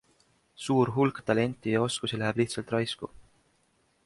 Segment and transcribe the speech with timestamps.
[0.67, 3.15] Suur hulk talenti ja oskusi läheb lihtsalt raisku.